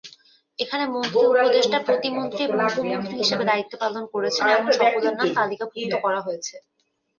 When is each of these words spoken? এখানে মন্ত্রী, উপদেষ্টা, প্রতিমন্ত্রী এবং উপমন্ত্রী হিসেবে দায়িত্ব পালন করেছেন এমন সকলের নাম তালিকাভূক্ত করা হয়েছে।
এখানে 0.59 0.83
মন্ত্রী, 0.87 1.19
উপদেষ্টা, 1.31 1.77
প্রতিমন্ত্রী 1.87 2.41
এবং 2.45 2.59
উপমন্ত্রী 2.69 3.13
হিসেবে 3.21 3.43
দায়িত্ব 3.49 3.73
পালন 3.83 4.03
করেছেন 4.13 4.45
এমন 4.49 4.69
সকলের 4.79 5.13
নাম 5.15 5.29
তালিকাভূক্ত 5.37 5.93
করা 6.05 6.19
হয়েছে। 6.25 6.55